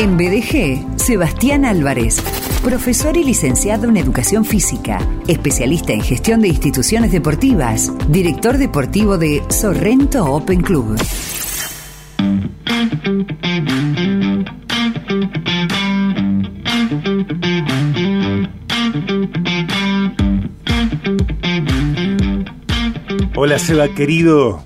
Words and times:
En 0.00 0.16
BDG, 0.16 0.98
Sebastián 0.98 1.66
Álvarez, 1.66 2.22
profesor 2.64 3.18
y 3.18 3.22
licenciado 3.22 3.86
en 3.86 3.98
Educación 3.98 4.46
Física, 4.46 4.98
especialista 5.28 5.92
en 5.92 6.00
gestión 6.00 6.40
de 6.40 6.48
instituciones 6.48 7.12
deportivas, 7.12 7.92
director 8.08 8.56
deportivo 8.56 9.18
de 9.18 9.42
Sorrento 9.50 10.24
Open 10.24 10.62
Club. 10.62 10.96
Hola 23.36 23.58
Seba, 23.58 23.88
querido. 23.88 24.62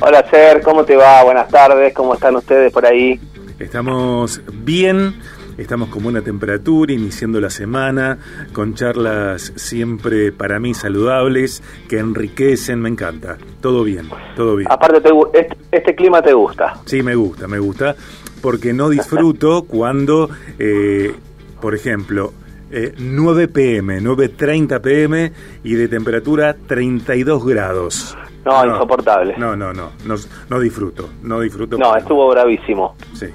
Hola 0.00 0.24
Ser, 0.30 0.62
¿cómo 0.62 0.84
te 0.84 0.94
va? 0.94 1.24
Buenas 1.24 1.48
tardes, 1.48 1.92
¿cómo 1.92 2.14
están 2.14 2.36
ustedes 2.36 2.72
por 2.72 2.86
ahí? 2.86 3.20
Estamos 3.60 4.40
bien, 4.64 5.16
estamos 5.58 5.90
con 5.90 6.02
buena 6.02 6.22
temperatura, 6.22 6.94
iniciando 6.94 7.42
la 7.42 7.50
semana, 7.50 8.16
con 8.54 8.74
charlas 8.74 9.52
siempre 9.54 10.32
para 10.32 10.58
mí 10.58 10.72
saludables, 10.72 11.62
que 11.86 11.98
enriquecen, 11.98 12.80
me 12.80 12.88
encanta. 12.88 13.36
Todo 13.60 13.84
bien, 13.84 14.08
todo 14.34 14.56
bien. 14.56 14.72
Aparte, 14.72 15.02
este, 15.34 15.58
este, 15.70 15.94
clima 15.94 16.22
te 16.22 16.32
gusta. 16.32 16.80
Sí, 16.86 17.02
me 17.02 17.14
gusta, 17.14 17.46
me 17.48 17.58
gusta, 17.58 17.94
porque 18.40 18.72
no 18.72 18.88
disfruto 18.88 19.64
cuando, 19.68 20.30
eh, 20.58 21.14
por 21.60 21.74
ejemplo, 21.74 22.32
9 22.70 23.48
pm, 23.48 24.00
9.30 24.00 24.80
pm 24.80 25.32
y 25.64 25.74
de 25.74 25.86
temperatura 25.86 26.56
32 26.66 27.44
grados. 27.44 28.16
No, 28.42 28.64
insoportable. 28.64 29.36
No, 29.36 29.54
no, 29.54 29.74
no, 29.74 29.90
no, 30.06 30.14
no 30.48 30.60
disfruto, 30.60 31.10
no 31.22 31.40
disfruto. 31.40 31.76
No, 31.76 31.94
estuvo 31.94 32.26
bravísimo. 32.30 32.96
Sí. 33.12 33.26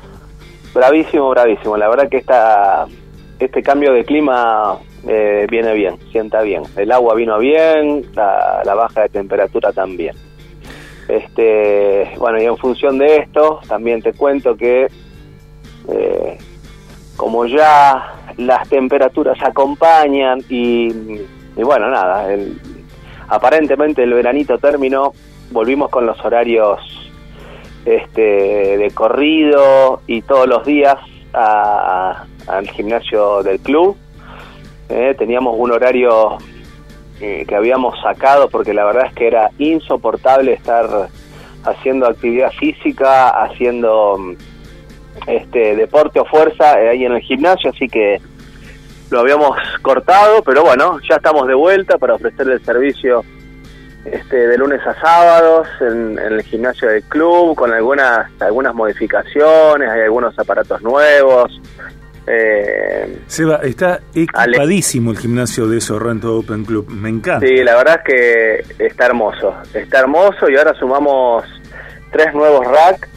Bravísimo, 0.75 1.29
bravísimo. 1.29 1.77
La 1.77 1.87
verdad 1.87 2.09
que 2.09 2.17
esta, 2.17 2.85
este 3.39 3.63
cambio 3.63 3.93
de 3.93 4.03
clima 4.03 4.77
eh, 5.07 5.47
viene 5.49 5.73
bien, 5.73 5.97
sienta 6.11 6.41
bien. 6.41 6.63
El 6.75 6.91
agua 6.91 7.15
vino 7.15 7.39
bien, 7.39 8.05
la, 8.13 8.61
baja 8.75 9.03
de 9.03 9.09
temperatura 9.09 9.71
también. 9.71 10.13
Este, 11.07 12.11
bueno, 12.17 12.41
y 12.41 12.45
en 12.45 12.57
función 12.57 12.97
de 12.97 13.17
esto, 13.19 13.61
también 13.69 14.01
te 14.01 14.11
cuento 14.11 14.57
que 14.57 14.89
eh, 15.87 16.37
como 17.15 17.45
ya 17.45 18.13
las 18.35 18.67
temperaturas 18.67 19.37
acompañan 19.41 20.41
y, 20.49 20.91
bueno, 21.55 21.89
nada, 21.89 22.27
aparentemente 23.29 24.03
el 24.03 24.13
veranito 24.13 24.57
terminó, 24.57 25.13
volvimos 25.51 25.89
con 25.89 26.05
los 26.05 26.19
horarios 26.25 27.04
este, 27.85 28.77
de 28.77 28.91
corrido 28.91 30.01
y 30.07 30.21
todos 30.23 30.47
los 30.47 30.65
días 30.65 30.95
al 31.33 32.69
gimnasio 32.69 33.43
del 33.43 33.59
club. 33.59 33.95
Eh, 34.89 35.15
teníamos 35.17 35.55
un 35.57 35.71
horario 35.71 36.37
eh, 37.19 37.45
que 37.47 37.55
habíamos 37.55 37.99
sacado 38.01 38.49
porque 38.49 38.73
la 38.73 38.85
verdad 38.85 39.07
es 39.07 39.13
que 39.13 39.27
era 39.27 39.49
insoportable 39.57 40.53
estar 40.53 41.09
haciendo 41.63 42.07
actividad 42.07 42.51
física, 42.51 43.29
haciendo 43.29 44.17
este 45.27 45.75
deporte 45.75 46.19
o 46.19 46.25
fuerza 46.25 46.79
eh, 46.81 46.89
ahí 46.89 47.05
en 47.05 47.13
el 47.13 47.21
gimnasio, 47.21 47.71
así 47.71 47.87
que 47.87 48.21
lo 49.09 49.19
habíamos 49.19 49.57
cortado, 49.81 50.43
pero 50.43 50.63
bueno, 50.63 50.99
ya 51.07 51.15
estamos 51.15 51.47
de 51.47 51.53
vuelta 51.53 51.97
para 51.97 52.15
ofrecer 52.15 52.49
el 52.49 52.63
servicio 52.63 53.23
este, 54.05 54.47
de 54.47 54.57
lunes 54.57 54.79
a 54.85 54.93
sábados 54.99 55.67
en, 55.81 56.19
el 56.19 56.41
gimnasio 56.43 56.89
del 56.89 57.03
club 57.03 57.55
con 57.55 57.73
algunas 57.73 58.29
algunas 58.39 58.73
modificaciones, 58.73 59.89
hay 59.89 60.01
algunos 60.01 60.37
aparatos 60.37 60.81
nuevos. 60.81 61.59
Eh, 62.27 63.19
Seba, 63.27 63.57
está 63.57 63.99
equipadísimo 64.13 65.11
el 65.11 65.17
gimnasio 65.17 65.67
de 65.67 65.79
Sorrento 65.81 66.37
Open 66.37 66.65
Club, 66.65 66.89
me 66.89 67.09
encanta. 67.09 67.45
Sí, 67.45 67.55
la 67.63 67.75
verdad 67.75 68.01
es 68.03 68.13
que 68.13 68.85
está 68.85 69.07
hermoso, 69.07 69.55
está 69.73 69.99
hermoso 69.99 70.49
y 70.49 70.57
ahora 70.57 70.73
sumamos 70.75 71.43
tres 72.11 72.33
nuevos 72.33 72.65
racks 72.65 73.09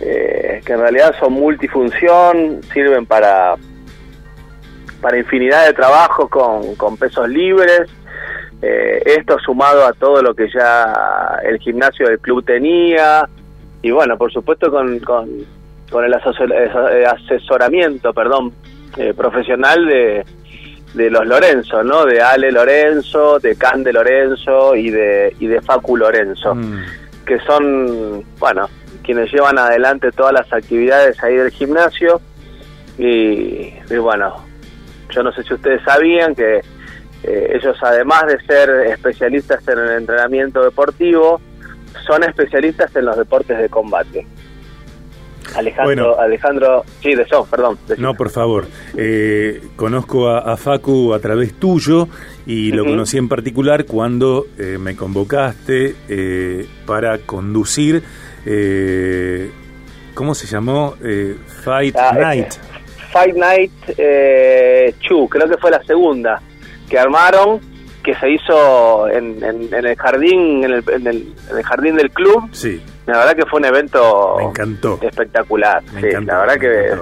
eh, 0.00 0.62
que 0.64 0.72
en 0.74 0.80
realidad 0.80 1.14
son 1.18 1.32
multifunción, 1.32 2.60
sirven 2.72 3.04
para, 3.04 3.56
para 5.00 5.18
infinidad 5.18 5.66
de 5.66 5.72
trabajos 5.72 6.30
con, 6.30 6.74
con 6.76 6.96
pesos 6.96 7.28
libres. 7.28 7.90
Eh, 8.60 9.02
esto 9.04 9.38
sumado 9.38 9.86
a 9.86 9.92
todo 9.92 10.20
lo 10.20 10.34
que 10.34 10.48
ya 10.52 11.38
el 11.44 11.58
gimnasio 11.58 12.08
del 12.08 12.18
club 12.18 12.44
tenía 12.44 13.28
y 13.82 13.90
bueno, 13.92 14.18
por 14.18 14.32
supuesto 14.32 14.70
con, 14.70 14.98
con, 14.98 15.28
con 15.90 16.04
el 16.04 16.12
asesoramiento, 16.14 18.12
perdón, 18.12 18.52
eh, 18.96 19.14
profesional 19.14 19.86
de, 19.86 20.24
de 20.94 21.10
los 21.10 21.26
Lorenzo, 21.26 21.84
¿no? 21.84 22.04
De 22.04 22.20
Ale 22.20 22.50
Lorenzo, 22.50 23.38
de 23.38 23.56
Cande 23.56 23.92
Lorenzo 23.92 24.74
y 24.74 24.90
de, 24.90 25.34
y 25.38 25.46
de 25.46 25.60
Facu 25.60 25.96
Lorenzo, 25.96 26.54
mm. 26.54 26.84
que 27.24 27.38
son, 27.40 28.24
bueno, 28.38 28.68
quienes 29.02 29.32
llevan 29.32 29.58
adelante 29.58 30.10
todas 30.12 30.32
las 30.32 30.52
actividades 30.52 31.22
ahí 31.22 31.36
del 31.36 31.50
gimnasio. 31.50 32.20
Y, 32.98 33.72
bueno, 33.96 34.44
yo 35.10 35.22
no 35.22 35.32
sé 35.32 35.44
si 35.44 35.54
ustedes 35.54 35.80
sabían 35.84 36.34
que 36.34 36.60
eh, 37.22 37.52
ellos 37.54 37.76
además 37.82 38.26
de 38.26 38.40
ser 38.46 38.70
especialistas 38.86 39.66
en 39.68 39.78
el 39.78 39.90
entrenamiento 39.98 40.62
deportivo, 40.62 41.40
son 42.06 42.24
especialistas 42.24 42.94
en 42.96 43.06
los 43.06 43.16
deportes 43.16 43.58
de 43.58 43.68
combate. 43.68 44.26
Alejandro, 45.56 46.20
Alejandro, 46.20 46.84
sí, 47.00 47.14
de 47.14 47.22
eso, 47.22 47.46
perdón. 47.50 47.78
No, 47.96 48.12
por 48.14 48.28
favor. 48.28 48.66
Eh, 48.94 49.62
conozco 49.76 50.28
a, 50.28 50.56
Facu 50.58 51.14
a 51.14 51.20
través 51.20 51.54
tuyo 51.54 52.06
y 52.44 52.70
lo 52.72 52.84
conocí 52.84 53.16
en 53.16 53.30
particular 53.30 53.86
cuando 53.86 54.46
eh, 54.58 54.76
me 54.78 54.94
convocaste 54.94 56.66
para 56.84 57.18
conducir 57.18 58.02
eh, 58.50 59.50
¿cómo 60.14 60.34
se 60.34 60.46
llamó? 60.46 60.94
Eh, 61.04 61.36
Fight 61.62 61.94
ah, 61.96 62.12
Night. 62.18 62.54
Fight 63.12 63.36
Night 63.36 63.72
eh, 63.96 64.94
Chu, 65.00 65.28
creo 65.28 65.48
que 65.48 65.58
fue 65.58 65.70
la 65.70 65.82
segunda 65.84 66.40
que 66.88 66.98
armaron, 66.98 67.60
que 68.02 68.14
se 68.14 68.30
hizo 68.30 69.08
en, 69.08 69.42
el 69.42 69.96
jardín, 69.96 70.64
en 70.64 71.06
el, 71.06 71.34
jardín 71.64 71.96
del 71.96 72.10
club. 72.10 72.48
Sí. 72.52 72.82
La 73.06 73.18
verdad 73.18 73.36
que 73.36 73.46
fue 73.46 73.60
un 73.60 73.66
evento 73.66 74.36
me 74.38 74.44
encantó. 74.44 74.98
espectacular. 75.02 75.82
la 76.00 76.38
verdad 76.40 76.58
que 76.58 76.92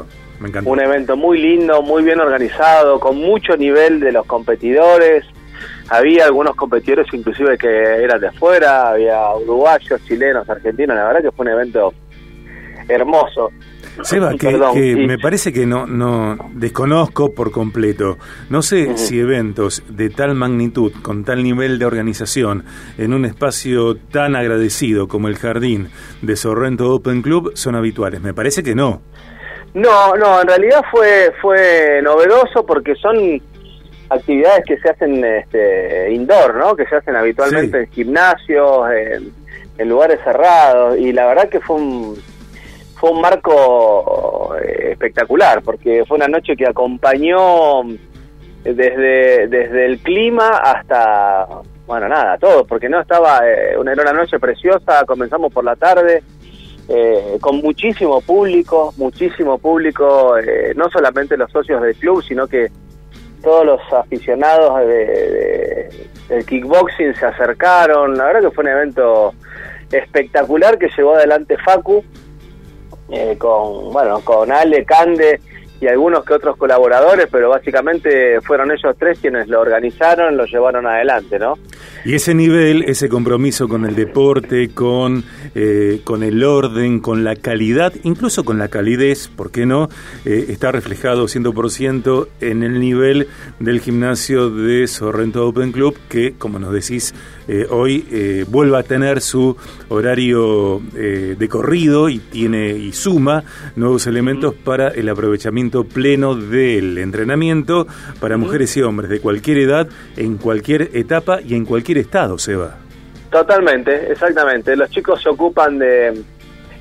un 0.65 0.81
evento 0.81 1.17
muy 1.17 1.39
lindo, 1.39 1.83
muy 1.83 2.03
bien 2.03 2.21
organizado, 2.21 3.01
con 3.01 3.17
mucho 3.17 3.57
nivel 3.57 4.01
de 4.01 4.13
los 4.13 4.27
competidores. 4.27 5.25
Había 5.89 6.27
algunos 6.27 6.57
competidores 6.57 7.07
inclusive 7.13 7.57
que 7.57 7.69
eran 7.69 8.21
de 8.21 8.29
afuera, 8.29 8.91
había 8.91 9.35
uruguayos, 9.35 10.05
chilenos, 10.07 10.49
argentinos, 10.49 10.97
la 10.97 11.07
verdad 11.07 11.23
que 11.23 11.33
fue 11.33 11.47
un 11.47 11.53
evento 11.53 11.95
hermoso. 12.89 13.51
Seba, 14.03 14.35
que, 14.35 14.97
me 14.97 15.19
parece 15.19 15.53
que 15.53 15.67
no, 15.67 15.87
no 15.87 16.37
desconozco 16.53 17.33
por 17.33 17.51
completo. 17.51 18.19
No 18.51 18.63
sé 18.63 18.97
si 18.97 19.19
eventos 19.19 19.83
de 19.89 20.11
tal 20.11 20.35
magnitud, 20.35 20.93
con 21.03 21.25
tal 21.25 21.43
nivel 21.43 21.79
de 21.79 21.87
organización, 21.87 22.65
en 22.99 23.15
un 23.15 23.25
espacio 23.25 23.97
tan 23.97 24.37
agradecido 24.37 25.09
como 25.09 25.29
el 25.29 25.37
jardín 25.37 25.89
de 26.23 26.37
Sorrento 26.37 26.93
Open 26.93 27.23
Club 27.23 27.53
son 27.55 27.75
habituales. 27.75 28.21
Me 28.21 28.35
parece 28.35 28.63
que 28.63 28.75
no. 28.75 29.03
No, 29.75 30.15
no, 30.17 30.41
en 30.41 30.49
realidad 30.49 30.83
fue 30.91 31.33
fue 31.41 32.01
novedoso 32.03 32.65
porque 32.65 32.95
son 32.95 33.41
actividades 34.09 34.65
que 34.67 34.79
se 34.79 34.89
hacen 34.89 35.25
este, 35.25 36.13
indoor, 36.13 36.55
¿no? 36.55 36.77
Que 36.77 36.87
se 36.87 36.97
hacen 36.97 37.17
habitualmente 37.17 37.81
en 37.81 37.91
gimnasios, 37.91 38.91
en, 38.91 39.89
lugares 39.89 40.19
cerrados 40.25 40.97
y 40.99 41.13
la 41.13 41.27
verdad 41.27 41.51
que 41.51 41.61
fue 41.61 41.77
un 41.77 42.17
fue 42.97 43.11
un 43.11 43.21
marco 43.21 44.55
eh, 44.63 44.91
espectacular 44.93 45.63
porque 45.63 46.05
fue 46.07 46.17
una 46.17 46.29
noche 46.29 46.57
que 46.57 46.67
acompañó 46.67 47.83
desde 48.65 49.47
desde 49.47 49.87
el 49.87 49.99
clima 50.01 50.49
hasta 50.49 51.47
bueno 51.87 52.09
nada 52.09 52.37
todo 52.39 52.67
porque 52.67 52.89
no 52.89 53.01
estaba 53.01 53.41
eh, 53.49 53.77
una 53.79 53.93
era 53.93 54.03
una 54.03 54.13
noche 54.13 54.39
preciosa 54.39 55.05
comenzamos 55.07 55.53
por 55.53 55.65
la 55.65 55.77
tarde 55.77 56.23
eh, 56.89 57.39
con 57.41 57.59
muchísimo 57.59 58.21
público 58.21 58.93
muchísimo 58.97 59.59
público 59.59 60.35
no 60.75 60.91
solamente 60.91 61.37
los 61.37 61.51
socios 61.53 61.83
del 61.83 61.95
club 61.97 62.23
sino 62.23 62.47
que 62.47 62.71
todos 63.43 63.65
los 63.65 63.81
aficionados 63.93 64.81
de, 64.87 66.09
del 66.29 66.45
kickboxing 66.47 67.15
se 67.15 67.27
acercaron. 67.27 68.17
La 68.17 68.25
verdad 68.25 68.41
que 68.41 68.51
fue 68.51 68.65
un 68.65 68.71
evento 68.71 69.35
espectacular 69.93 70.79
que 70.79 70.89
llevó 70.97 71.15
adelante 71.15 71.57
Facu 71.65 72.05
eh, 73.11 73.37
con 73.39 73.93
bueno 73.93 74.21
con 74.21 74.51
Ale 74.51 74.85
Cande 74.85 75.41
y 75.81 75.87
algunos 75.89 76.25
que 76.25 76.35
otros 76.35 76.57
colaboradores, 76.57 77.29
pero 77.31 77.51
básicamente 77.51 78.41
fueron 78.41 78.71
ellos 78.71 78.97
tres 78.99 79.19
quienes 79.19 79.49
lo 79.49 79.61
organizaron, 79.61 80.37
lo 80.37 80.47
llevaron 80.47 80.87
adelante, 80.87 81.39
¿no? 81.39 81.59
Y 82.05 82.15
ese 82.15 82.35
nivel, 82.35 82.85
ese 82.85 83.09
compromiso 83.09 83.69
con 83.69 83.85
el 83.85 83.95
deporte, 83.95 84.71
con, 84.73 85.23
eh, 85.59 86.03
con 86.05 86.23
el 86.23 86.45
orden, 86.45 87.01
con 87.01 87.25
la 87.25 87.35
calidad, 87.35 87.95
incluso 88.05 88.45
con 88.45 88.59
la 88.59 88.69
calidez, 88.69 89.29
¿por 89.29 89.51
qué 89.51 89.65
no? 89.65 89.89
Eh, 90.27 90.49
está 90.51 90.71
reflejado 90.71 91.25
100% 91.29 92.29
en 92.43 92.63
el 92.63 92.79
nivel 92.79 93.29
del 93.59 93.81
gimnasio 93.81 94.51
de 94.51 94.87
Sorrento 94.87 95.49
Open 95.49 95.73
Club, 95.73 95.97
que, 96.11 96.35
como 96.35 96.59
nos 96.59 96.75
decís, 96.75 97.15
eh, 97.49 97.67
hoy 97.71 98.05
vuelva 98.49 98.81
a 98.81 98.83
tener 98.83 99.23
su 99.23 99.57
horario 99.89 100.83
de 100.93 101.49
corrido 101.49 102.11
y 102.11 102.19
tiene 102.19 102.77
y 102.77 102.93
suma 102.93 103.45
nuevos 103.77 104.07
elementos 104.07 104.53
para 104.53 104.89
el 104.89 105.09
aprovechamiento 105.09 105.85
pleno 105.85 106.35
del 106.35 106.99
entrenamiento 106.99 107.87
para 108.21 108.37
mujeres 108.37 108.77
y 108.77 108.83
hombres 108.83 109.09
de 109.09 109.21
cualquier 109.21 109.57
edad, 109.57 109.89
en 110.19 110.37
cualquier 110.37 110.91
etapa 110.93 111.41
y 111.41 111.55
en 111.55 111.65
cualquier 111.65 111.97
estado, 111.97 112.37
Seba. 112.37 112.86
Totalmente, 113.37 114.11
exactamente. 114.11 114.75
Los 114.77 114.89
chicos 114.89 115.21
se 115.23 115.29
ocupan 115.29 115.79
de, 115.79 116.23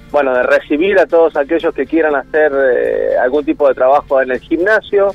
bueno, 0.09 0.33
de 0.33 0.43
recibir 0.43 0.97
a 0.97 1.05
todos 1.05 1.35
aquellos 1.35 1.73
que 1.73 1.85
quieran 1.85 2.15
hacer 2.15 2.49
eh, 2.53 3.17
algún 3.21 3.43
tipo 3.43 3.67
de 3.67 3.73
trabajo 3.73 4.21
en 4.21 4.31
el 4.31 4.39
gimnasio. 4.39 5.13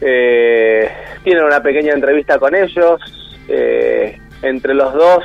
Eh, 0.00 0.90
tienen 1.22 1.44
una 1.44 1.62
pequeña 1.62 1.92
entrevista 1.92 2.36
con 2.40 2.52
ellos. 2.52 3.00
Eh, 3.46 4.18
entre 4.42 4.74
los 4.74 4.92
dos, 4.92 5.22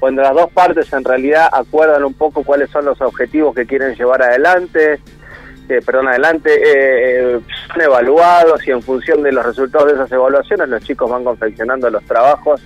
o 0.00 0.08
entre 0.08 0.24
las 0.24 0.34
dos 0.34 0.50
partes, 0.50 0.92
en 0.92 1.04
realidad 1.04 1.48
acuerdan 1.52 2.02
un 2.02 2.14
poco 2.14 2.42
cuáles 2.42 2.70
son 2.70 2.86
los 2.86 3.00
objetivos 3.00 3.54
que 3.54 3.66
quieren 3.66 3.94
llevar 3.94 4.20
adelante. 4.20 4.98
perdón, 5.86 6.08
adelante, 6.08 7.40
son 7.68 7.80
evaluados 7.80 8.66
y 8.66 8.72
en 8.72 8.82
función 8.82 9.22
de 9.22 9.30
los 9.30 9.46
resultados 9.46 9.86
de 9.86 9.94
esas 9.94 10.10
evaluaciones 10.10 10.68
los 10.68 10.82
chicos 10.82 11.08
van 11.08 11.22
confeccionando 11.22 11.88
los 11.88 12.02
trabajos 12.02 12.60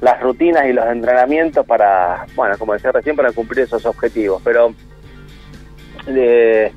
las 0.00 0.20
rutinas 0.20 0.66
y 0.66 0.72
los 0.72 0.86
entrenamientos 0.86 1.66
para, 1.66 2.26
bueno, 2.34 2.58
como 2.58 2.74
decía 2.74 2.92
recién, 2.92 3.16
para 3.16 3.32
cumplir 3.32 3.60
esos 3.64 3.84
objetivos. 3.86 4.42
Pero 4.44 4.74
eh, 6.06 6.72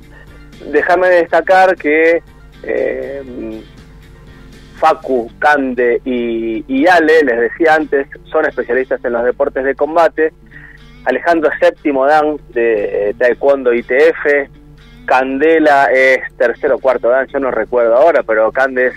déjame 0.70 1.08
destacar 1.08 1.76
que 1.76 2.22
eh, 2.62 3.62
Facu, 4.78 5.30
Cande 5.38 6.00
y, 6.04 6.86
Ale, 6.86 7.22
les 7.24 7.40
decía 7.40 7.74
antes, 7.74 8.06
son 8.24 8.46
especialistas 8.46 9.04
en 9.04 9.12
los 9.12 9.24
deportes 9.24 9.64
de 9.64 9.74
combate. 9.74 10.32
Alejandro 11.04 11.50
Séptimo 11.60 12.06
Dan 12.06 12.38
de 12.50 13.14
Taekwondo 13.18 13.72
ITF. 13.72 14.50
Candela 15.06 15.86
es 15.86 16.20
tercero 16.36 16.76
o 16.76 16.78
cuarto 16.78 17.08
Dan, 17.08 17.26
yo 17.28 17.38
no 17.40 17.50
recuerdo 17.50 17.96
ahora, 17.96 18.22
pero 18.22 18.52
Cande 18.52 18.88
es 18.88 18.94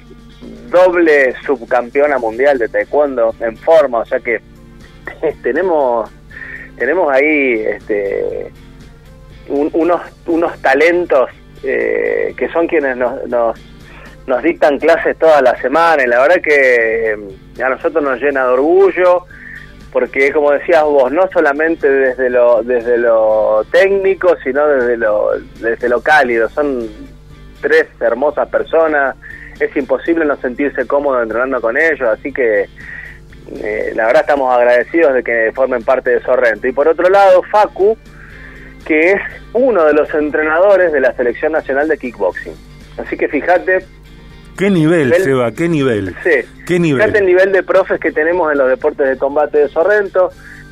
doble 0.71 1.35
subcampeona 1.45 2.17
mundial 2.17 2.57
de 2.57 2.69
taekwondo 2.69 3.35
en 3.39 3.55
forma, 3.57 3.99
o 3.99 4.05
sea 4.05 4.19
que 4.19 4.41
tenemos 5.43 6.09
tenemos 6.77 7.13
ahí 7.13 7.61
este 7.61 8.51
unos 9.49 10.01
unos 10.25 10.61
talentos 10.61 11.29
eh, 11.63 12.33
que 12.35 12.49
son 12.49 12.67
quienes 12.67 12.97
nos, 12.97 13.27
nos, 13.27 13.59
nos 14.25 14.41
dictan 14.41 14.79
clases 14.79 15.17
toda 15.19 15.41
la 15.41 15.55
semana 15.61 16.03
y 16.03 16.07
la 16.07 16.21
verdad 16.21 16.41
que 16.41 17.15
a 17.61 17.69
nosotros 17.69 18.03
nos 18.03 18.19
llena 18.19 18.45
de 18.45 18.53
orgullo 18.53 19.25
porque 19.91 20.31
como 20.31 20.51
decías 20.51 20.83
vos 20.83 21.11
no 21.11 21.29
solamente 21.31 21.87
desde 21.89 22.29
lo 22.29 22.63
desde 22.63 22.97
lo 22.97 23.63
técnico 23.71 24.35
sino 24.43 24.65
desde 24.67 24.97
lo 24.97 25.31
desde 25.59 25.89
lo 25.89 26.01
cálido. 26.01 26.49
Son 26.49 26.87
tres 27.61 27.87
hermosas 27.99 28.47
personas 28.49 29.15
es 29.59 29.75
imposible 29.75 30.25
no 30.25 30.35
sentirse 30.37 30.85
cómodo 30.87 31.21
entrenando 31.21 31.61
con 31.61 31.77
ellos, 31.77 32.07
así 32.09 32.31
que 32.31 32.67
eh, 33.63 33.91
la 33.95 34.05
verdad 34.07 34.21
estamos 34.21 34.53
agradecidos 34.53 35.13
de 35.13 35.23
que 35.23 35.51
formen 35.53 35.83
parte 35.83 36.11
de 36.11 36.21
Sorrento. 36.21 36.67
Y 36.67 36.71
por 36.71 36.87
otro 36.87 37.09
lado, 37.09 37.43
Facu, 37.51 37.97
que 38.85 39.11
es 39.11 39.21
uno 39.53 39.85
de 39.85 39.93
los 39.93 40.13
entrenadores 40.13 40.91
de 40.91 41.01
la 41.01 41.13
Selección 41.13 41.51
Nacional 41.51 41.87
de 41.87 41.97
Kickboxing. 41.97 42.53
Así 42.97 43.17
que 43.17 43.27
fíjate... 43.27 43.85
¿Qué 44.57 44.69
nivel, 44.69 45.13
Seba? 45.15 45.51
¿Qué 45.51 45.67
nivel? 45.67 46.15
Sí. 46.23 46.47
¿Qué 46.67 46.79
nivel? 46.79 47.01
Fíjate 47.01 47.19
el 47.19 47.25
nivel 47.25 47.51
de 47.51 47.63
profes 47.63 47.99
que 47.99 48.11
tenemos 48.11 48.51
en 48.51 48.57
los 48.57 48.69
deportes 48.69 49.07
de 49.07 49.17
combate 49.17 49.59
de 49.59 49.69
Sorrento, 49.69 50.29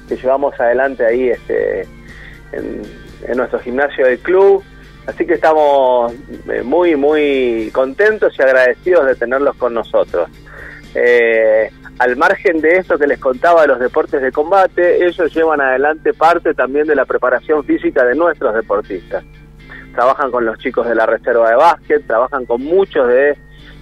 que 0.07 0.15
llevamos 0.15 0.59
adelante 0.59 1.05
ahí 1.05 1.29
este, 1.29 1.81
en, 2.51 2.81
en 3.27 3.37
nuestro 3.37 3.59
gimnasio 3.59 4.05
del 4.05 4.19
club 4.19 4.63
Así 5.09 5.25
que 5.25 5.33
estamos 5.33 6.13
eh, 6.51 6.61
muy, 6.61 6.95
muy 6.95 7.71
contentos 7.73 8.31
y 8.37 8.43
agradecidos 8.43 9.07
de 9.07 9.15
tenerlos 9.15 9.55
con 9.55 9.73
nosotros. 9.73 10.29
Eh, 10.93 11.71
al 11.97 12.15
margen 12.15 12.61
de 12.61 12.77
esto 12.77 12.95
que 12.99 13.07
les 13.07 13.17
contaba 13.17 13.63
de 13.63 13.69
los 13.69 13.79
deportes 13.79 14.21
de 14.21 14.31
combate, 14.31 15.03
ellos 15.03 15.33
llevan 15.33 15.61
adelante 15.61 16.13
parte 16.13 16.53
también 16.53 16.85
de 16.85 16.95
la 16.95 17.05
preparación 17.05 17.63
física 17.63 18.05
de 18.05 18.13
nuestros 18.13 18.53
deportistas. 18.53 19.23
Trabajan 19.95 20.29
con 20.29 20.45
los 20.45 20.59
chicos 20.59 20.87
de 20.87 20.93
la 20.93 21.07
reserva 21.07 21.49
de 21.49 21.55
básquet, 21.55 22.05
trabajan 22.05 22.45
con 22.45 22.61
muchos 22.61 23.07
de 23.07 23.35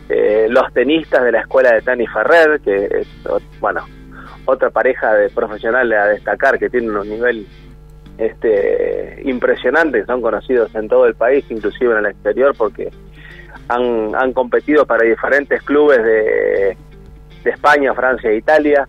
eh, 0.07 0.47
los 0.49 0.71
tenistas 0.71 1.25
de 1.25 1.33
la 1.33 1.41
escuela 1.41 1.73
de 1.73 1.81
Tani 1.81 2.07
Ferrer, 2.07 2.61
que 2.61 2.85
es, 2.85 3.07
bueno, 3.59 3.85
otra 4.45 4.69
pareja 4.69 5.13
de 5.13 5.29
profesionales 5.29 5.99
a 5.99 6.05
destacar 6.05 6.57
que 6.57 6.69
tienen 6.69 6.95
un 6.95 7.09
nivel 7.09 7.45
este, 8.17 9.21
impresionantes, 9.25 10.05
son 10.05 10.21
conocidos 10.21 10.73
en 10.75 10.87
todo 10.87 11.05
el 11.05 11.15
país, 11.15 11.45
inclusive 11.49 11.93
en 11.93 11.99
el 11.99 12.11
exterior, 12.11 12.55
porque 12.57 12.91
han, 13.67 14.13
han 14.15 14.33
competido 14.33 14.85
para 14.85 15.05
diferentes 15.05 15.61
clubes 15.63 16.03
de, 16.03 16.77
de 17.43 17.49
España, 17.49 17.93
Francia 17.93 18.29
e 18.29 18.37
Italia. 18.37 18.87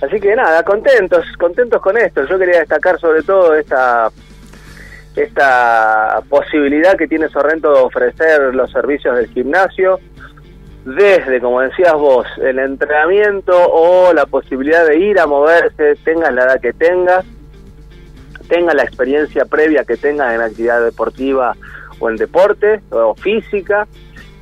Así 0.00 0.20
que 0.20 0.36
nada, 0.36 0.62
contentos, 0.62 1.24
contentos 1.38 1.82
con 1.82 1.96
esto. 1.96 2.24
Yo 2.26 2.38
quería 2.38 2.60
destacar 2.60 2.98
sobre 3.00 3.22
todo 3.22 3.54
esta 3.54 4.10
esta 5.16 6.20
posibilidad 6.28 6.96
que 6.96 7.08
tiene 7.08 7.28
Sorrento 7.28 7.72
de 7.72 7.80
ofrecer 7.80 8.54
los 8.54 8.70
servicios 8.70 9.16
del 9.16 9.26
gimnasio 9.26 9.98
desde, 10.84 11.40
como 11.40 11.60
decías 11.60 11.92
vos, 11.94 12.26
el 12.38 12.58
entrenamiento 12.58 13.52
o 13.54 14.12
la 14.14 14.26
posibilidad 14.26 14.86
de 14.86 14.98
ir 14.98 15.18
a 15.18 15.26
moverse, 15.26 15.96
tengas 16.04 16.32
la 16.32 16.44
edad 16.44 16.60
que 16.60 16.72
tengas, 16.72 17.26
tenga 18.48 18.74
la 18.74 18.82
experiencia 18.82 19.44
previa 19.44 19.84
que 19.84 19.96
tenga 19.96 20.34
en 20.34 20.40
actividad 20.40 20.82
deportiva 20.82 21.56
o 21.98 22.08
en 22.08 22.16
deporte 22.16 22.80
o 22.90 23.14
física 23.14 23.86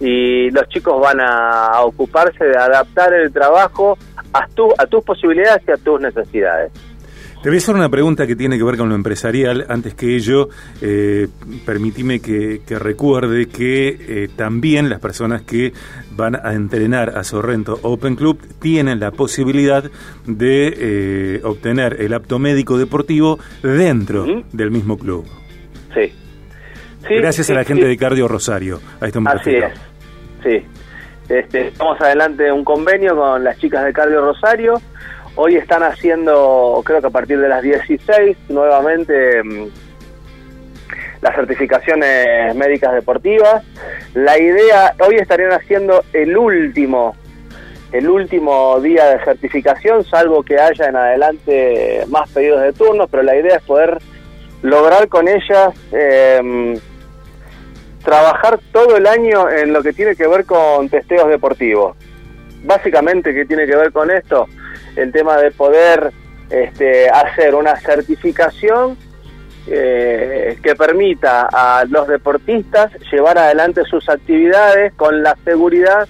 y 0.00 0.50
los 0.50 0.68
chicos 0.68 1.00
van 1.00 1.20
a, 1.20 1.80
ocuparse 1.82 2.44
de 2.44 2.56
adaptar 2.56 3.14
el 3.14 3.32
trabajo 3.32 3.96
a, 4.32 4.46
tu, 4.48 4.68
a 4.78 4.86
tus 4.86 5.02
posibilidades 5.04 5.62
y 5.66 5.70
a 5.70 5.76
tus 5.76 6.00
necesidades. 6.00 6.72
Te 7.42 7.50
voy 7.50 7.56
a 7.56 7.58
hacer 7.58 7.74
una 7.74 7.88
pregunta 7.88 8.26
que 8.26 8.34
tiene 8.34 8.58
que 8.58 8.64
ver 8.64 8.76
con 8.76 8.88
lo 8.88 8.94
empresarial. 8.94 9.66
Antes 9.68 9.94
que 9.94 10.16
ello, 10.16 10.48
eh, 10.80 11.28
permitime 11.64 12.18
que, 12.20 12.60
recuerde 12.70 13.46
que 13.46 13.88
eh, 13.88 14.28
también 14.34 14.88
las 14.88 15.00
personas 15.00 15.42
que 15.42 15.72
van 16.12 16.34
a 16.34 16.54
entrenar 16.54 17.16
a 17.16 17.22
Sorrento 17.22 17.78
Open 17.82 18.16
Club 18.16 18.40
tienen 18.58 18.98
la 18.98 19.12
posibilidad 19.12 19.84
de 20.26 20.74
eh, 20.76 21.40
obtener 21.44 22.00
el 22.00 22.14
apto 22.14 22.38
médico 22.38 22.78
deportivo 22.78 23.38
dentro 23.62 24.26
del 24.52 24.70
mismo 24.70 24.98
club. 24.98 25.24
Sí. 25.94 26.12
Gracias 27.08 27.48
a 27.50 27.54
la 27.54 27.64
gente 27.64 27.86
de 27.86 27.96
Cardio 27.96 28.26
Rosario. 28.26 28.80
A 29.00 29.06
esto 29.06 29.20
Así 29.26 29.50
es. 29.50 29.72
Sí. 30.42 30.66
Este, 31.28 31.68
estamos 31.68 32.00
adelante 32.00 32.50
un 32.50 32.64
convenio 32.64 33.14
con 33.16 33.44
las 33.44 33.58
chicas 33.58 33.84
de 33.84 33.92
Cardio 33.92 34.20
Rosario 34.20 34.80
Hoy 35.38 35.56
están 35.56 35.82
haciendo, 35.82 36.82
creo 36.84 37.02
que 37.02 37.08
a 37.08 37.10
partir 37.10 37.38
de 37.38 37.48
las 37.48 37.62
16, 37.62 38.36
nuevamente 38.48 39.42
mm, 39.42 39.66
las 41.20 41.34
certificaciones 41.34 42.54
médicas 42.54 42.94
deportivas. 42.94 43.62
La 44.14 44.38
idea, 44.38 44.94
hoy 45.06 45.16
estarían 45.16 45.52
haciendo 45.52 46.04
el 46.14 46.38
último, 46.38 47.14
el 47.92 48.08
último 48.08 48.80
día 48.80 49.06
de 49.10 49.24
certificación, 49.24 50.04
salvo 50.04 50.42
que 50.42 50.58
haya 50.58 50.86
en 50.86 50.96
adelante 50.96 52.04
más 52.08 52.30
pedidos 52.30 52.62
de 52.62 52.72
turno, 52.72 53.06
pero 53.06 53.22
la 53.22 53.36
idea 53.36 53.56
es 53.56 53.62
poder 53.62 53.98
lograr 54.62 55.08
con 55.08 55.28
ellas 55.28 55.74
em, 55.92 56.78
trabajar 58.02 58.58
todo 58.72 58.96
el 58.96 59.06
año 59.06 59.50
en 59.50 59.74
lo 59.74 59.82
que 59.82 59.92
tiene 59.92 60.16
que 60.16 60.26
ver 60.26 60.46
con 60.46 60.88
testeos 60.88 61.28
deportivos. 61.28 61.94
Básicamente, 62.64 63.34
¿qué 63.34 63.44
tiene 63.44 63.66
que 63.66 63.76
ver 63.76 63.92
con 63.92 64.10
esto? 64.10 64.48
El 64.96 65.12
tema 65.12 65.36
de 65.36 65.50
poder 65.50 66.12
este, 66.50 67.08
hacer 67.08 67.54
una 67.54 67.76
certificación 67.76 68.96
eh, 69.68 70.58
que 70.62 70.76
permita 70.76 71.48
a 71.52 71.84
los 71.88 72.06
deportistas 72.06 72.92
llevar 73.10 73.38
adelante 73.38 73.82
sus 73.84 74.08
actividades 74.08 74.92
con 74.94 75.22
la 75.22 75.36
seguridad 75.44 76.08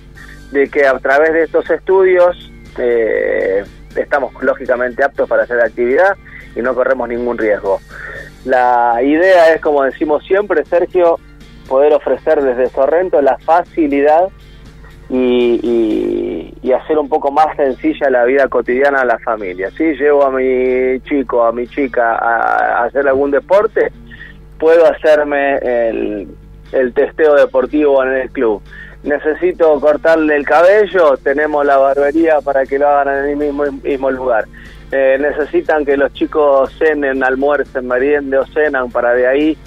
de 0.53 0.69
que 0.69 0.87
a 0.87 0.99
través 0.99 1.33
de 1.33 1.45
estos 1.45 1.69
estudios 1.71 2.53
eh, 2.79 3.65
estamos 3.97 4.33
lógicamente 4.43 5.03
aptos 5.03 5.29
para 5.29 5.45
hacer 5.45 5.61
actividad 5.61 6.17
y 6.55 6.61
no 6.61 6.75
corremos 6.75 7.09
ningún 7.09 7.39
riesgo. 7.39 7.81
La 8.45 9.03
idea 9.03 9.55
es, 9.55 9.61
como 9.61 9.83
decimos 9.83 10.25
siempre, 10.25 10.65
Sergio, 10.65 11.19
poder 11.69 11.93
ofrecer 11.93 12.43
desde 12.43 12.69
Sorrento 12.69 13.21
la 13.21 13.39
facilidad 13.39 14.29
y, 15.09 15.61
y, 15.63 16.26
hacer 16.73 16.99
un 16.99 17.09
poco 17.09 17.31
más 17.31 17.55
sencilla 17.57 18.11
la 18.11 18.25
vida 18.25 18.49
cotidiana 18.49 19.01
a 19.01 19.05
la 19.05 19.19
familia. 19.19 19.71
Si 19.71 19.85
llevo 19.95 20.25
a 20.25 20.31
mi 20.31 21.01
chico, 21.01 21.45
a 21.45 21.53
mi 21.53 21.67
chica 21.67 22.17
a, 22.17 22.85
hacer 22.85 23.07
algún 23.09 23.31
deporte, 23.31 23.93
puedo 24.59 24.87
hacerme 24.87 25.57
el, 25.59 26.29
el 26.73 26.93
testeo 26.93 27.35
deportivo 27.35 28.03
en 28.05 28.13
el 28.13 28.31
club. 28.31 28.63
Necesito 29.03 29.79
cortarle 29.81 30.37
el 30.37 30.45
cabello, 30.45 31.17
tenemos 31.23 31.65
la 31.65 31.77
barbería 31.77 32.41
para 32.41 32.67
que 32.67 32.79
lo 32.79 32.89
hagan 32.89 33.19
en 33.19 33.31
el 33.31 33.37
mismo, 33.37 33.65
mismo 33.83 34.11
lugar. 34.11 34.47
Eh, 34.91 35.17
necesitan 35.21 35.85
que 35.85 35.97
los 35.97 36.13
chicos 36.13 36.73
cenen, 36.79 37.23
almuercen, 37.23 37.87
merienden 37.87 38.41
o 38.41 38.47
cenan 38.47 38.91
para 38.91 39.15
de 39.15 39.27
ahí 39.27 39.59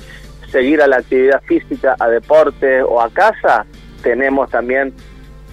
seguir 0.50 0.82
a 0.82 0.88
la 0.88 0.98
actividad 0.98 1.42
física, 1.44 1.96
a 2.00 2.08
deporte 2.10 2.82
o 2.82 3.02
a 3.02 3.10
casa, 3.10 3.66
tenemos 4.02 4.50
también 4.50 4.94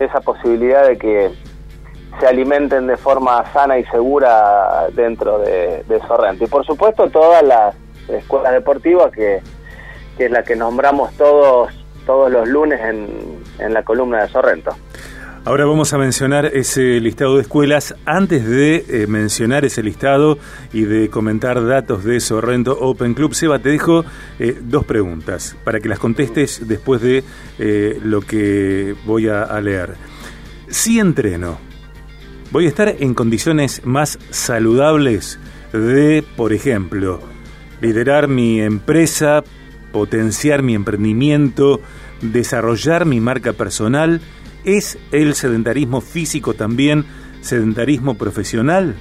esa 0.00 0.20
posibilidad 0.20 0.86
de 0.86 0.98
que 0.98 1.30
se 2.20 2.26
alimenten 2.26 2.86
de 2.86 2.96
forma 2.96 3.44
sana 3.52 3.78
y 3.78 3.84
segura 3.86 4.86
dentro 4.92 5.38
de, 5.38 5.84
Sorrento. 6.06 6.44
Y 6.44 6.46
por 6.46 6.64
supuesto 6.64 7.08
todas 7.10 7.42
las 7.42 7.74
escuelas 8.08 8.52
deportivas 8.52 9.10
que, 9.12 9.42
que 10.16 10.26
es 10.26 10.30
la 10.30 10.42
que 10.42 10.56
nombramos 10.56 11.12
todos 11.14 11.72
todos 12.06 12.30
los 12.30 12.48
lunes 12.48 12.80
en, 12.80 13.42
en 13.58 13.74
la 13.74 13.82
columna 13.82 14.22
de 14.22 14.28
Sorrento. 14.28 14.76
Ahora 15.46 15.64
vamos 15.64 15.92
a 15.92 15.98
mencionar 15.98 16.46
ese 16.46 16.98
listado 16.98 17.36
de 17.36 17.42
escuelas. 17.42 17.94
Antes 18.04 18.44
de 18.48 18.84
eh, 18.88 19.06
mencionar 19.06 19.64
ese 19.64 19.80
listado 19.80 20.40
y 20.72 20.86
de 20.86 21.08
comentar 21.08 21.64
datos 21.64 22.02
de 22.02 22.18
Sorrento 22.18 22.76
Open 22.80 23.14
Club, 23.14 23.32
Seba, 23.32 23.60
te 23.60 23.68
dejo 23.68 24.04
eh, 24.40 24.58
dos 24.60 24.84
preguntas 24.84 25.56
para 25.62 25.78
que 25.78 25.88
las 25.88 26.00
contestes 26.00 26.66
después 26.66 27.00
de 27.00 27.22
eh, 27.60 28.00
lo 28.02 28.22
que 28.22 28.96
voy 29.04 29.28
a, 29.28 29.44
a 29.44 29.60
leer. 29.60 29.94
Si 30.66 30.98
entreno, 30.98 31.60
¿voy 32.50 32.64
a 32.64 32.68
estar 32.68 32.96
en 32.98 33.14
condiciones 33.14 33.82
más 33.84 34.18
saludables 34.30 35.38
de, 35.72 36.24
por 36.36 36.52
ejemplo, 36.54 37.20
liderar 37.80 38.26
mi 38.26 38.60
empresa, 38.60 39.44
potenciar 39.92 40.64
mi 40.64 40.74
emprendimiento, 40.74 41.80
desarrollar 42.20 43.06
mi 43.06 43.20
marca 43.20 43.52
personal? 43.52 44.20
¿Es 44.66 44.98
el 45.12 45.36
sedentarismo 45.36 46.00
físico 46.00 46.52
también 46.54 47.04
sedentarismo 47.40 48.18
profesional? 48.18 48.96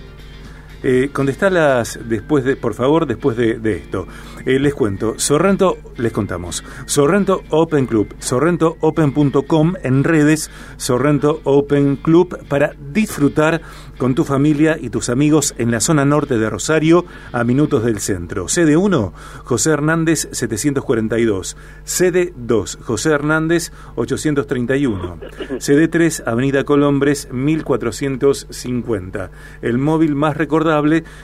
Eh, 0.88 1.10
contestalas 1.12 1.98
después 2.08 2.44
de, 2.44 2.56
por 2.56 2.76
favor, 2.76 3.08
después 3.08 3.36
de, 3.36 3.76
esto. 3.76 4.08
Eh, 4.46 4.60
les 4.60 4.76
cuento, 4.76 5.16
Sorrento, 5.18 5.80
les 5.98 6.12
contamos, 6.12 6.64
Sorrento 6.86 7.42
Open 7.50 7.88
Club, 7.88 8.14
sorrentoopen.com 8.20 9.74
en 9.82 10.04
redes, 10.04 10.52
Sorrento 10.78 11.42
Open 11.44 11.96
Club 11.96 12.38
para 12.48 12.74
disfrutar 12.94 13.62
con 13.98 14.14
tu 14.14 14.26
familia 14.26 14.78
y 14.80 14.90
tus 14.90 15.10
amigos 15.10 15.56
en 15.58 15.72
la 15.72 15.80
zona 15.80 16.06
norte 16.06 16.38
de 16.38 16.50
Rosario, 16.50 17.06
a 17.32 17.44
minutos 17.44 17.84
del 17.84 18.00
centro. 18.00 18.48
Sede 18.48 18.78
1, 18.78 19.14
José 19.44 19.72
Hernández 19.72 20.28
742. 20.32 21.58
Sede 21.84 22.34
2, 22.36 22.80
José 22.84 23.12
Hernández 23.12 23.72
831. 23.96 25.20
Sede 25.60 25.88
3, 25.88 26.24
Avenida 26.26 26.64
Colombres 26.64 27.30
1450. 27.32 29.32
El 29.62 29.78
móvil 29.78 30.16
más 30.16 30.36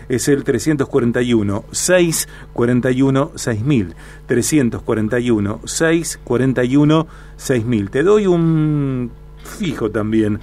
es 0.10 0.28
el 0.28 0.44
341 0.44 1.66
641 1.72 3.32
6000. 3.36 3.96
341 4.26 5.62
641 5.66 7.08
6000. 7.38 7.90
Te 7.90 8.04
doy 8.04 8.28
un 8.28 9.12
fijo 9.44 9.90
también 9.92 10.40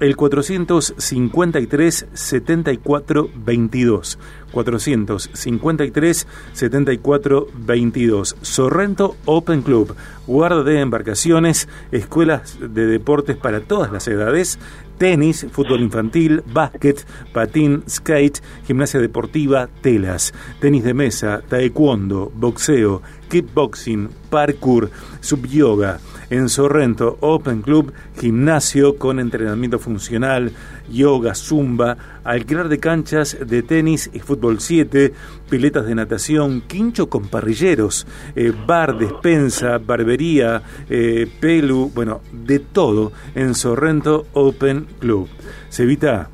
el 0.00 0.16
453 0.16 2.06
74 2.12 3.30
22. 3.34 4.18
453 4.52 6.26
74 6.52 7.46
22. 7.54 8.36
Sorrento 8.40 9.16
Open 9.24 9.62
Club, 9.62 9.94
guarda 10.26 10.62
de 10.62 10.80
embarcaciones, 10.80 11.68
escuelas 11.92 12.58
de 12.60 12.86
deportes 12.86 13.36
para 13.36 13.60
todas 13.60 13.92
las 13.92 14.08
edades, 14.08 14.58
tenis, 14.98 15.46
fútbol 15.50 15.80
infantil, 15.80 16.42
básquet, 16.52 17.06
patín, 17.32 17.82
skate, 17.86 18.42
gimnasia 18.66 19.00
deportiva, 19.00 19.68
telas, 19.82 20.32
tenis 20.60 20.84
de 20.84 20.94
mesa, 20.94 21.40
taekwondo, 21.48 22.32
boxeo, 22.34 23.00
kickboxing, 23.30 24.08
parkour, 24.30 24.90
subyoga. 25.20 25.98
En 26.30 26.48
Sorrento 26.48 27.16
Open 27.20 27.62
Club, 27.62 27.92
gimnasio 28.20 28.96
con 28.98 29.18
entrenamiento 29.18 29.78
funcional, 29.78 30.52
yoga, 30.90 31.34
zumba, 31.34 31.96
alquiler 32.22 32.68
de 32.68 32.78
canchas 32.78 33.38
de 33.40 33.62
tenis 33.62 34.10
y 34.12 34.20
fútbol 34.20 34.60
7, 34.60 35.12
piletas 35.48 35.86
de 35.86 35.94
natación, 35.94 36.60
quincho 36.62 37.08
con 37.08 37.28
parrilleros, 37.28 38.06
eh, 38.36 38.52
bar, 38.66 38.98
despensa, 38.98 39.78
barbería, 39.78 40.62
eh, 40.90 41.26
pelu, 41.40 41.90
bueno, 41.94 42.20
de 42.32 42.58
todo 42.58 43.12
en 43.34 43.54
Sorrento 43.54 44.26
Open 44.34 44.86
Club. 44.98 45.28
¿Sevita? 45.68 46.28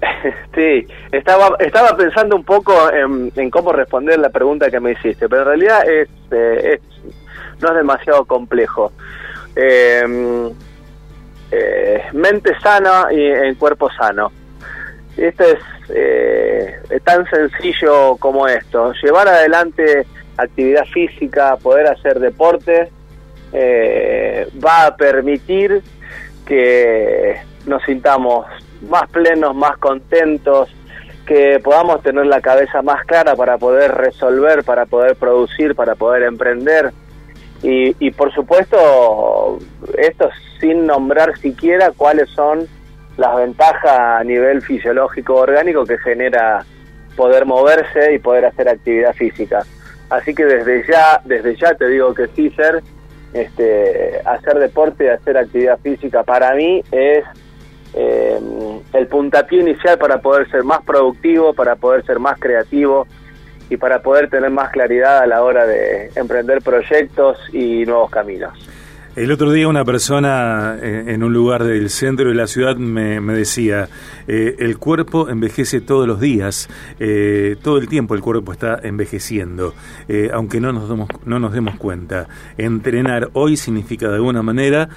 Sí, 0.54 0.84
estaba, 1.12 1.56
estaba 1.60 1.96
pensando 1.96 2.34
un 2.34 2.44
poco 2.44 2.72
en, 2.92 3.50
cómo 3.50 3.72
responder 3.72 4.18
la 4.18 4.30
pregunta 4.30 4.68
que 4.68 4.80
me 4.80 4.92
hiciste, 4.92 5.28
pero 5.28 5.42
en 5.42 5.46
realidad 5.46 5.88
es, 5.88 6.08
eh, 6.32 6.80
no 7.60 7.68
es 7.68 7.74
demasiado 7.74 8.24
complejo. 8.24 8.92
Eh, 9.56 10.52
eh, 11.52 12.02
mente 12.12 12.52
sana 12.60 13.08
y 13.10 13.20
en 13.20 13.54
cuerpo 13.56 13.90
sano. 13.90 14.30
Esto 15.16 15.44
es 15.44 15.58
eh, 15.88 16.80
tan 17.04 17.28
sencillo 17.28 18.16
como 18.16 18.46
esto. 18.46 18.92
Llevar 19.02 19.28
adelante 19.28 20.06
actividad 20.36 20.84
física, 20.86 21.56
poder 21.56 21.88
hacer 21.88 22.20
deporte, 22.20 22.90
eh, 23.52 24.48
va 24.64 24.86
a 24.86 24.96
permitir 24.96 25.82
que 26.46 27.40
nos 27.66 27.82
sintamos 27.82 28.46
más 28.88 29.08
plenos, 29.10 29.54
más 29.54 29.76
contentos, 29.78 30.70
que 31.26 31.60
podamos 31.62 32.02
tener 32.02 32.26
la 32.26 32.40
cabeza 32.40 32.82
más 32.82 33.04
clara 33.04 33.36
para 33.36 33.58
poder 33.58 33.92
resolver, 33.92 34.64
para 34.64 34.86
poder 34.86 35.16
producir, 35.16 35.74
para 35.74 35.94
poder 35.94 36.22
emprender. 36.22 36.92
Y, 37.62 37.94
y 37.98 38.10
por 38.10 38.32
supuesto, 38.32 39.58
esto 39.98 40.30
sin 40.60 40.86
nombrar 40.86 41.36
siquiera 41.38 41.92
cuáles 41.96 42.28
son 42.30 42.66
las 43.16 43.36
ventajas 43.36 43.90
a 43.90 44.24
nivel 44.24 44.62
fisiológico 44.62 45.34
orgánico 45.36 45.84
que 45.84 45.98
genera 45.98 46.64
poder 47.16 47.44
moverse 47.44 48.14
y 48.14 48.18
poder 48.18 48.46
hacer 48.46 48.68
actividad 48.68 49.14
física. 49.14 49.64
Así 50.08 50.34
que 50.34 50.44
desde 50.44 50.84
ya, 50.90 51.20
desde 51.24 51.54
ya 51.56 51.74
te 51.74 51.86
digo 51.88 52.14
que 52.14 52.28
sí, 52.28 52.50
ser, 52.50 52.82
este, 53.32 54.20
hacer 54.24 54.58
deporte 54.58 55.04
y 55.04 55.08
hacer 55.08 55.36
actividad 55.36 55.78
física 55.80 56.22
para 56.22 56.54
mí 56.54 56.82
es 56.90 57.24
eh, 57.94 58.40
el 58.92 59.06
puntapié 59.06 59.60
inicial 59.60 59.98
para 59.98 60.18
poder 60.18 60.50
ser 60.50 60.64
más 60.64 60.82
productivo, 60.82 61.52
para 61.52 61.76
poder 61.76 62.04
ser 62.06 62.18
más 62.18 62.38
creativo 62.38 63.06
y 63.70 63.76
para 63.76 64.02
poder 64.02 64.28
tener 64.28 64.50
más 64.50 64.70
claridad 64.70 65.20
a 65.20 65.26
la 65.26 65.42
hora 65.42 65.64
de 65.64 66.10
emprender 66.16 66.60
proyectos 66.60 67.38
y 67.52 67.86
nuevos 67.86 68.10
caminos. 68.10 68.52
El 69.20 69.32
otro 69.32 69.52
día 69.52 69.68
una 69.68 69.84
persona 69.84 70.78
eh, 70.80 71.04
en 71.08 71.22
un 71.22 71.34
lugar 71.34 71.64
del 71.64 71.90
centro 71.90 72.30
de 72.30 72.34
la 72.34 72.46
ciudad 72.46 72.76
me, 72.76 73.20
decía, 73.34 73.86
eh, 74.26 74.56
el 74.60 74.78
cuerpo 74.78 75.28
envejece 75.28 75.82
todos 75.82 76.08
los 76.08 76.20
días, 76.20 76.70
eh, 76.98 77.56
todo 77.62 77.76
el 77.76 77.86
tiempo 77.86 78.14
el 78.14 78.22
cuerpo 78.22 78.50
está 78.50 78.80
envejeciendo, 78.82 79.74
aunque 80.32 80.58
no 80.58 80.72
nos, 80.72 80.88
demos, 80.88 81.10
no 81.26 81.38
nos 81.38 81.52
demos 81.52 81.76
cuenta. 81.76 82.28
Entrenar 82.56 83.28
hoy 83.34 83.58
significa 83.58 84.08
de 84.08 84.14
alguna 84.14 84.42
manera, 84.42 84.88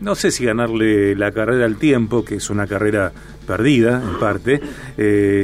no 0.00 0.14
sé 0.14 0.30
si 0.30 0.44
ganarle 0.44 1.16
la 1.16 1.32
carrera 1.32 1.64
al 1.64 1.78
tiempo, 1.78 2.24
que 2.24 2.36
es 2.36 2.48
una 2.48 2.68
carrera 2.68 3.10
perdida 3.44 4.00
en 4.08 4.20
parte, 4.20 4.60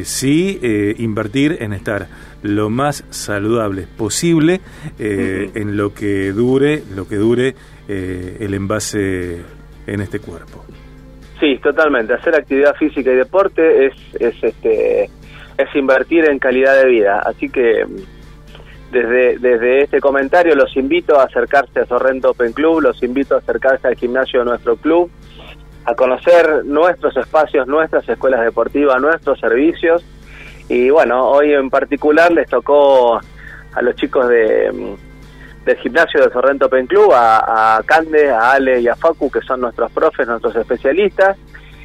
sí 0.05 0.61
invertir 0.99 1.57
en 1.61 1.73
estar 1.73 2.07
lo 2.43 2.71
más 2.71 3.05
saludable 3.11 3.87
posible 3.97 4.61
eh, 4.99 5.51
en 5.55 5.77
lo 5.77 5.95
que 5.95 6.33
dure, 6.33 6.83
lo 6.95 7.09
que 7.09 7.17
dure 7.17 7.55
eh, 7.89 8.37
el 8.41 8.55
envase 8.55 9.43
en 9.87 10.01
este 10.01 10.21
cuerpo. 10.21 10.65
Sí, 11.41 11.59
totalmente. 11.59 12.15
Hacer 12.15 12.37
actividad 12.37 12.75
física 12.77 13.11
y 13.11 13.17
deporte 13.17 13.87
es, 13.87 13.95
es 14.21 14.43
este 14.43 15.11
es 15.59 15.75
invertir 15.75 16.25
en 16.25 16.39
calidad 16.39 16.77
de 16.77 16.89
vida. 16.89 17.23
Así 17.25 17.49
que 17.49 17.85
desde, 18.91 19.39
desde 19.39 19.83
este 19.83 20.01
comentario 20.01 20.55
los 20.55 20.77
invito 20.77 21.19
a 21.19 21.25
acercarse 21.25 21.81
a 21.81 21.87
Sorrento 21.87 22.31
Open 22.31 22.53
Club, 22.53 22.81
los 22.81 23.03
invito 23.03 23.35
a 23.35 23.39
acercarse 23.39 23.89
al 23.89 23.97
gimnasio 23.97 24.41
de 24.41 24.47
nuestro 24.47 24.77
club, 24.77 25.11
a 25.85 25.95
conocer 25.95 26.65
nuestros 26.65 27.17
espacios, 27.17 27.67
nuestras 27.67 28.09
escuelas 28.09 28.43
deportivas, 28.43 29.01
nuestros 29.01 29.41
servicios 29.41 30.05
y 30.69 30.91
bueno, 30.91 31.29
hoy 31.29 31.53
en 31.53 31.71
particular 31.71 32.31
les 32.33 32.49
tocó 32.49 33.17
a 33.17 33.83
los 33.83 33.97
chicos 33.97 34.29
de, 34.29 34.97
del 35.65 35.77
gimnasio 35.77 36.25
de 36.25 36.33
Sorrento 36.33 36.69
Pen 36.69 36.87
Club, 36.87 37.13
a, 37.13 37.77
a 37.77 37.83
Cande, 37.85 38.31
a 38.31 38.53
Ale 38.53 38.81
y 38.81 38.89
a 38.89 38.97
Facu, 38.97 39.31
que 39.31 39.41
son 39.43 39.61
nuestros 39.61 39.91
profes, 39.93 40.27
nuestros 40.27 40.57
especialistas, 40.57 41.37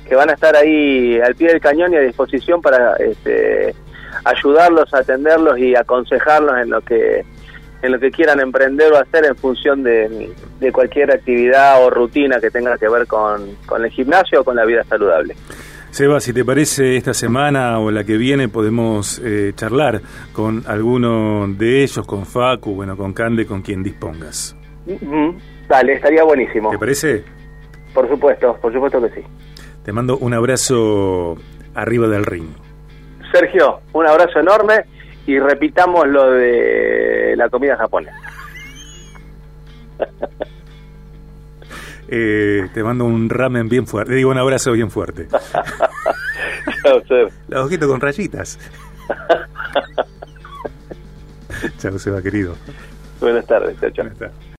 que 0.08 0.16
van 0.16 0.30
a 0.30 0.34
estar 0.34 0.56
ahí 0.56 1.20
al 1.20 1.36
pie 1.36 1.50
del 1.50 1.62
cañón 1.62 1.94
y 1.94 1.98
a 1.98 2.02
disposición 2.02 2.62
para 2.62 2.96
este, 2.96 3.76
ayudarlos, 4.24 4.94
atenderlos 4.94 5.58
y 5.60 5.76
aconsejarlos 5.76 6.58
en 6.58 6.70
lo 6.70 6.82
que 6.82 7.26
en 7.84 7.92
lo 7.92 8.00
que 8.00 8.10
quieran 8.10 8.40
emprender 8.40 8.92
o 8.92 8.98
hacer 8.98 9.24
en 9.26 9.36
función 9.36 9.84
de, 9.84 10.32
de 10.60 10.72
cualquier 10.72 11.12
actividad 11.12 11.84
o 11.84 11.92
rutina 11.92 12.40
que 12.40 12.50
tenga 12.50 12.76
que 12.76 12.90
ver 12.90 13.06
con, 13.06 13.56
con 13.68 13.86
el 13.86 13.92
gimnasio 13.92 14.42
o 14.42 14.44
con 14.44 14.56
la 14.56 14.66
vida 14.66 14.84
saludable. 14.86 15.36
Seba, 15.98 16.20
si 16.20 16.32
te 16.32 16.46
parece, 16.46 16.96
esta 16.96 17.12
semana 17.12 17.80
o 17.80 17.90
la 17.90 18.04
que 18.04 18.18
viene 18.18 18.50
podemos 18.50 19.20
eh, 19.26 19.54
charlar 19.56 20.00
con 20.32 20.62
alguno 20.68 21.48
de 21.48 21.82
ellos, 21.82 22.06
con 22.06 22.28
Facu, 22.28 22.76
bueno, 22.76 22.96
con 22.96 23.14
Cande, 23.14 23.48
con 23.48 23.64
quien 23.64 23.82
dispongas. 23.82 24.56
Dale, 25.68 25.94
estaría 25.94 26.24
buenísimo. 26.24 26.70
¿Te 26.70 26.78
parece? 26.78 27.24
Por 27.96 28.08
supuesto, 28.08 28.56
por 28.62 28.72
supuesto 28.72 29.02
que 29.02 29.10
sí. 29.10 29.28
Te 29.84 29.92
mando 29.92 30.20
un 30.20 30.36
abrazo 30.36 31.36
arriba 31.74 32.08
del 32.08 32.28
ring. 32.28 32.50
Sergio, 33.32 33.80
un 33.94 34.06
abrazo 34.06 34.40
enorme 34.40 34.76
y 35.26 35.40
repitamos 35.40 36.08
lo 36.08 36.30
de 36.30 37.34
la 37.36 37.50
comida 37.50 37.76
japonesa. 37.76 38.22
Eh, 42.10 42.70
te 42.74 42.84
mando 42.84 43.06
un 43.06 43.30
ramen 43.30 43.68
bien 43.68 43.86
fuerte. 43.86 44.12
Te 44.12 44.18
digo 44.18 44.32
un 44.32 44.38
abrazo 44.38 44.72
bien 44.72 44.90
fuerte. 44.90 45.28
Chao, 46.88 47.04
Seba. 47.06 47.30
La 47.50 47.64
ojito 47.64 47.88
con 47.88 48.00
rayitas. 48.00 48.58
chao, 51.80 52.00
Seba, 52.00 52.22
querido. 52.22 52.56
Buenas 53.20 53.46
tardes, 53.46 53.78
chao, 53.80 53.90
chao. 53.92 54.32